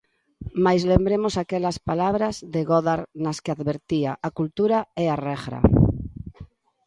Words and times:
Mais 0.63 0.81
lembremos 0.91 1.33
aquelas 1.41 1.77
palabra 1.89 2.27
de 2.53 2.61
Godard 2.71 3.05
nas 3.23 3.37
que 3.43 3.51
advertía: 3.55 4.11
A 4.27 4.29
cultura 4.39 4.77
é 5.03 5.05
a 5.09 5.21
regra. 5.29 5.59